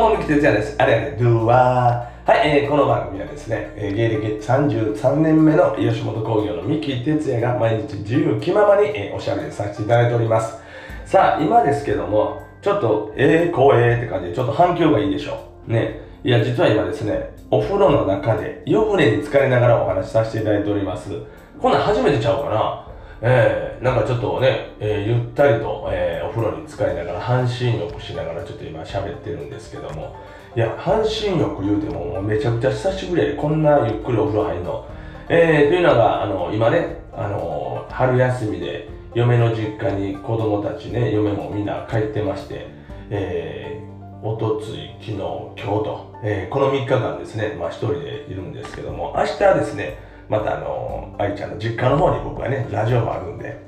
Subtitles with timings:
[0.00, 0.76] も、三木哲也です。
[0.78, 2.30] あれあれ、ドゥワー。
[2.30, 10.56] はい、えー、この番組はですね、えー、芸歴33年目の吉本興業の三木哲也が毎日自由気ままに、えー、おしゃべりさせていただいております。
[11.04, 15.72] さあ、今ですけども、ちょっと、えー、光栄って感じで、ちょっと反響がいいでしょう。
[15.72, 16.00] ね。
[16.24, 21.10] いや、実は今ですね、お風呂の中で湯船に浸かりながらお話しさせていただいております。
[21.60, 22.89] こんなん初めてちゃうかな？
[23.22, 30.16] えー、なんかちょっとね、えー、ゆったりと、えー、お風呂に浸かりながら半身浴しながらちょっと今喋ってるんですけども。
[30.56, 34.88] いや半身浴言うてももうめちゃくちゃ久しぶりでこんなゆっくりお風呂入るの、
[35.28, 42.66] えー、というのがあの今ねあの春休みで嫁の実家に子供たちね嫁もみんな帰ってまして、
[43.10, 49.14] えー、おとつい昨日今日と、えー、この3日間ですねまあ一人でいるんですけども。
[49.16, 53.60] 明日ですねまたあの愛ちゃんの実家の方に僕はねラジオもあるんで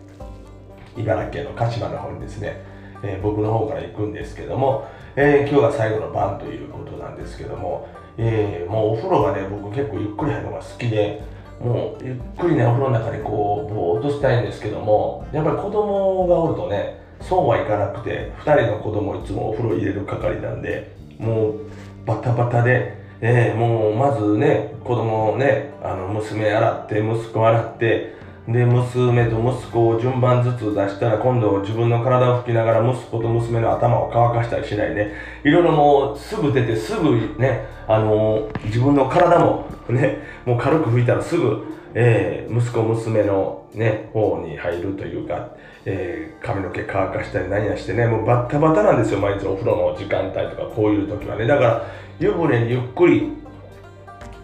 [0.97, 2.62] 茨城県の鹿島の方にですね、
[3.03, 11.25] えー、僕の方から行くんですけども、えー、今日が最後の晩ということなんですけども、えー、もうお風呂がね僕結構ゆっくり入るのが好きで
[11.61, 21.61] もうゆっくりねお風呂の中にこうぼーっとしたいんですけどもやっぱり子供がおるとねそうはいかなくて2人の子供いつもお風呂入れる係なんでもう
[22.06, 45.50] バタバタでえ、もうまずね子供をねあの娘洗って息子洗ってで娘と息子を順番ずつ出したら今度自分の体を拭きながら息子と娘の頭を乾かしたりしないでいろいろもうすぐ出てすぐねあの自分の体もねもう軽く拭いたらすぐ、えー、息子娘のね方に入るというか、
[45.84, 51.47] えー、髪の毛乾かしたり何やしてねもうバッタバタなんですよ毎日お風呂の時間帯とかこういう時はね。
[51.47, 51.87] だから
[52.19, 53.33] 湯船にゆっくり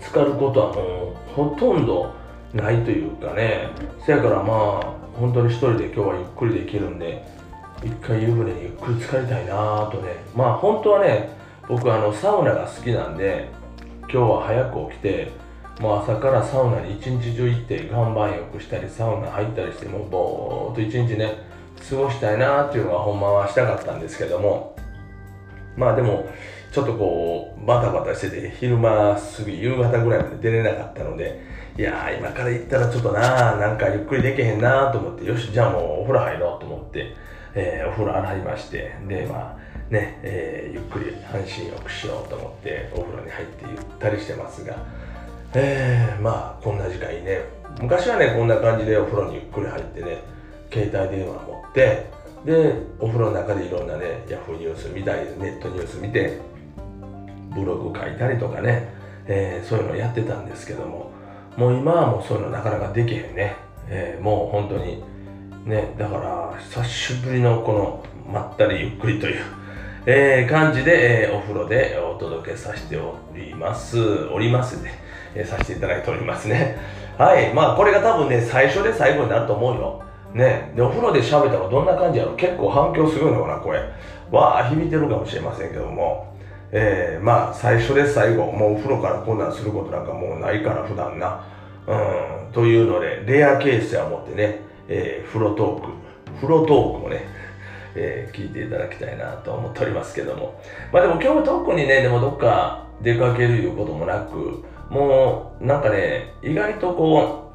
[0.00, 2.12] 浸かることはもうほとんど
[2.54, 3.68] ないというかね。
[4.04, 7.24] せやからまあ本当に一人で今日はゆっくりできるんで
[7.84, 10.16] 一回湯船にゆっくり浸かりたいなとね。
[10.34, 11.30] まあ本当はね
[11.68, 13.48] 僕あのサウナが好きなんで
[14.02, 15.30] 今日は早く起きて
[15.80, 21.46] もう朝からサウナに一日中行って岩盤浴したりサウナ入ったりしてもうぼーっと一日ね
[21.88, 24.74] 過ごしたいなっていうのがほんまはしたかったんですけども。
[25.76, 26.28] まあでも
[26.70, 31.40] ちょっとこうバタバタしてて昼間過ぎ夕方ぐらいまで出れなかったので
[31.78, 37.14] いや今から行ったらちょっとななんかゆっくりできへんなと思ってよしじゃあもうお風呂入ろうと思って、
[37.54, 44.76] えー、お風呂洗いましてでまあね、えー、ゆっくり半身浴しようと思ってお風呂に入ってゆったりしてますが
[45.54, 47.40] えー、まあこんな時間いいね
[47.80, 50.18] 昔はねこんな感じでお風呂にゆっくり入ってね
[50.70, 52.10] 携帯電話持って
[52.44, 56.38] でお風呂の中でいろんなねヤフーニュース見たりネットニュース見て
[57.60, 58.88] ブログ書いたりとかね、
[59.26, 61.10] えー、そういうのやってたんですけども
[61.56, 63.56] もう今はもうそういうのなかなかできへんね、
[63.88, 65.02] えー、もう本当に
[65.64, 69.42] ねだから久しぶりのこのまったりゆっくりという、
[70.06, 73.98] えー、感じで、え、お風呂でお届けさせております。
[74.28, 74.92] おりますね、
[75.34, 76.78] え、させていただいておりますね。
[77.16, 77.52] はい。
[77.54, 80.02] まあこれが多分ね最初で最後になると思うよ。
[80.34, 80.72] ね。
[80.76, 82.36] でお風呂で喋ったらどんな感じやろ。
[82.36, 83.80] 結構反響するのかなこれ。
[84.30, 86.32] わあ響いてるかもしれませんけども。
[86.70, 91.44] えー、まあ最初で最後もうお風呂からこんなんすることなんかもうないから普段な。
[91.86, 91.94] う
[92.50, 92.52] ん。
[92.52, 96.36] というのでレアケースや思ってね、えー、風呂トーク。
[96.36, 97.38] 風呂トークもね
[97.94, 100.60] えー、聞いていただきたいなと思っておりますけども。
[100.92, 107.52] まあでも今日特にねでもどっか出かけるいうこともなくもうなんかね意外とこ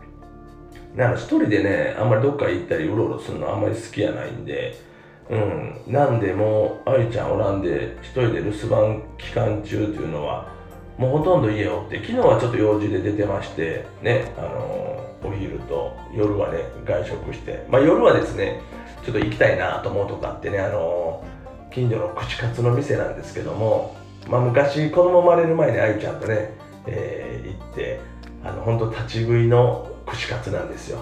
[0.95, 4.75] うなんか一人でねあんまりどっか行ったりうろうろするのあんまり好きやないんで
[5.33, 10.51] うん、なんでもう愛ちゃんおらんで一人で留守番期間中というのは
[10.97, 17.65] もうほとんど家おって昨日はちょっと用事で出てましてねあのー、お昼と夜はね外食して。
[17.69, 18.61] まあ夜はですね
[19.03, 23.95] ちょっと行きたいなと思うとかってねあのー、近所の串カツの店なんですけども
[24.29, 26.53] まあ昔子供生まれる前に愛ちゃんとね、
[26.87, 27.99] えー、行って
[28.43, 30.99] あの本当立ち食いの串カツなんですよ。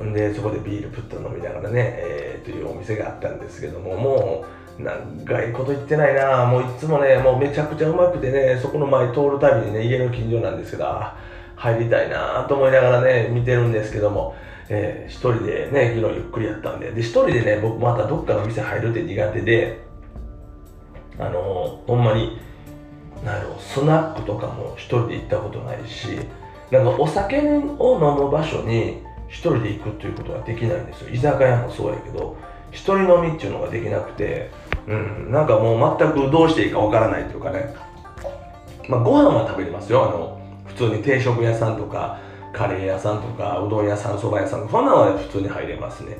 [0.00, 2.17] うん、でそこでビールプッと飲みながらね、えー、
[2.48, 4.44] というお店があったんですけどもも
[4.78, 10.86] う長いこと言ってないなもういつもねもうめちゃくちゃうまくてねそこの前通るたびにね家の近所なんですけど
[11.56, 14.34] 入りたいなと思いながらね見てるんですけども、
[14.68, 19.80] えー、一人でね昨日ゆっくりやったんでで一人でね僕またどっかの店入るって苦手で
[21.18, 22.38] あのー、ほんまに
[23.24, 26.20] なんやろスナックとかも一人で行ったことないし
[26.70, 31.10] なんかお酒を飲む場所に一人で行くっていうことができないんですよ。
[31.10, 32.36] 居酒屋もそうやけど
[32.70, 34.50] 一人飲みっていうのができなくて
[34.86, 37.74] うんなんかもう全くどうしていいかわからないというかね。
[38.88, 40.04] まあご飯は食べれますよ。
[40.04, 42.18] あの普通に定食屋さんとか
[42.52, 46.18] カレー屋さんとかうどん屋さんそば屋さんそんなのは普通に入れますね。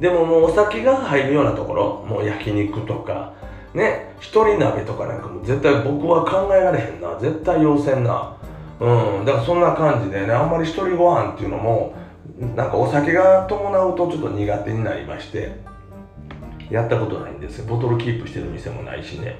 [0.00, 3.32] でももうお酒が入るようなところもう焼肉とか
[3.74, 7.18] ね一人鍋とかなんかも絶対僕は考えられへんな。
[7.20, 8.36] 絶対要せんな。
[8.80, 11.94] うんだからそんな感じでねあんまり一人ご飯っていうのも
[12.56, 15.56] なんかお酒が伴うとちょっと苦手になりまして
[16.70, 17.58] やったことないんです。
[17.58, 19.36] よボトルキープしてる店もないしね、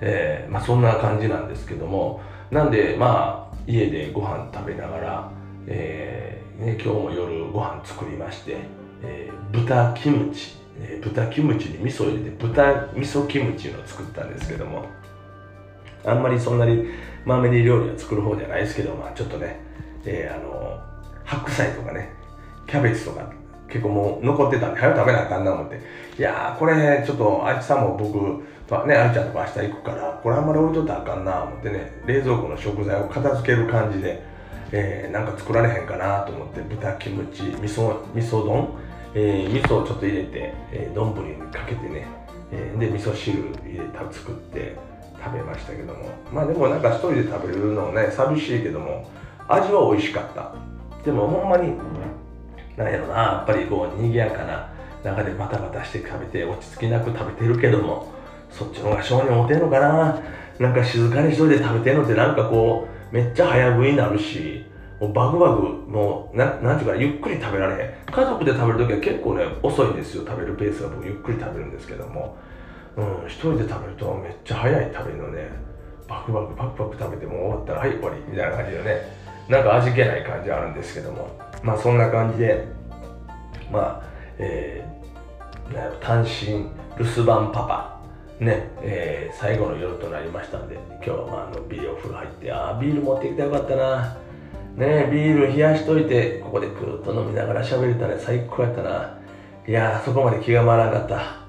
[0.00, 2.20] えー、まあ、そんな感じなんですけども。
[2.50, 5.30] なんでまあ家でご飯食べながら、
[5.66, 8.58] えー、ね、今日も夜ご飯作りまして、
[9.02, 14.84] えー、豚キムチ、え豚キムチに味噌を入れて豚味噌キムチを作ったんですけども。
[16.06, 16.86] あんまりそんなに
[17.24, 19.58] まめに料理は作る方じゃないですけど、まあ、ちょっとね、
[20.04, 20.78] えー、あの
[21.24, 22.12] 白菜とかね
[22.66, 23.30] キャベツとか
[23.68, 25.80] 結構もう残ってたんで早く食べなあかんな思って。
[26.18, 28.18] いやーこれちょっとあいつさんも僕
[28.86, 34.22] ねあいちゃんとか明日行くからこれあんまり置いとったらあかんな思ってね冷蔵庫の食材を片付ける感じで、
[34.72, 38.68] えー、なんか作られへんかなと思って豚キムチ味噌味噌丼、
[39.14, 40.54] えー、味噌をちょっと入れて
[40.94, 42.06] 丼、えー、にかけてね、
[42.52, 44.76] えー、で味噌汁入れた作って
[45.22, 46.10] 食べましたけども。
[46.32, 49.10] まあでもなんか一人で食べるのね寂しいけども
[49.48, 50.52] 味は美味しかった。
[51.04, 51.76] でもほんまに
[52.76, 54.70] なんやろなやっぱりこう賑やかな
[55.04, 58.12] 中でバタバタして食べて落ち着きなく食べてるけども
[58.50, 60.22] そっちの方が性に合うてんのかな。
[60.58, 64.64] なんか静かに一人で食べてんのってなんかこうめっちゃ早食いになるし
[65.00, 68.12] もうバグバグもうななんていうかゆっくり食べられへん。
[68.12, 72.36] 家族で食べる時は結構ね遅いんですよ食べるペースが僕ゆっくり食べるんですけども。
[72.96, 75.50] うん一人で食べるとめっちゃ早い食べるのね。
[76.06, 79.24] バクバクパクパク食べても終わったらはい終わりみたいな感じでね。
[79.48, 81.28] なんか味気ない感じあるんですけども。
[81.64, 82.64] まあそんな感じで
[83.72, 84.02] まあ
[84.38, 86.68] えー、単身
[86.98, 87.94] 留守番パパ。
[88.40, 94.16] ねえー、最後の夜となりましたんで今日はまあのビールお風呂入ってああビール持ってきてよかったな。
[94.74, 99.18] ねビール冷やしといてここでクーッと飲みながら喋れたね最高やったな。
[99.66, 101.44] いやそこまで気が回らなかった。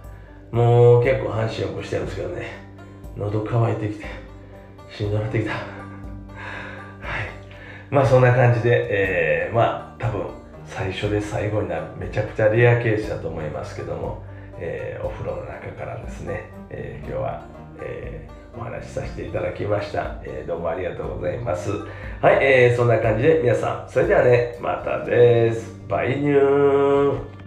[0.55, 2.45] もう結構半身浴してるんですけどね。
[3.17, 4.05] 喉乾いてきて
[4.91, 5.51] しんどなってきた。
[5.57, 5.63] はい。
[7.89, 9.84] まあそんな感じで、えー、まあ
[10.75, 14.21] 最初で最後になるめちゃくちゃレアケースだと思いますけども、
[14.59, 17.45] えー、お風呂の中からですね、えー、今日は、
[17.79, 21.71] えー、お話しさせていただきました、え、どうもありがとうございます。
[22.21, 25.79] はい、えー、そんな感じで皆さんそれではねまたです。
[25.87, 27.44] バイニュー。